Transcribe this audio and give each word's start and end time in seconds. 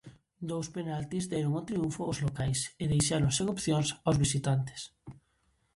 Dous 0.49 0.67
penaltis 0.75 1.25
deron 1.31 1.53
o 1.59 1.65
triunfo 1.69 2.01
aos 2.03 2.21
locais 2.25 2.59
e 2.83 2.85
deixaron 2.91 3.31
sen 3.37 3.47
opcións 3.55 3.89
aos 4.05 4.17
visitantes. 4.23 4.81